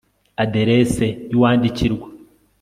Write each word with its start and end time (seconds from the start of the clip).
aderese 0.43 1.05
y'uwandikirwa 1.31 2.07